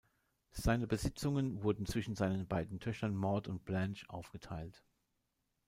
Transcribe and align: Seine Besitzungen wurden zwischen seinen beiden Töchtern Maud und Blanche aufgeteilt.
Seine 0.53 0.87
Besitzungen 0.87 1.61
wurden 1.61 1.85
zwischen 1.85 2.15
seinen 2.15 2.47
beiden 2.47 2.79
Töchtern 2.79 3.13
Maud 3.15 3.47
und 3.47 3.65
Blanche 3.65 4.09
aufgeteilt. 4.09 4.81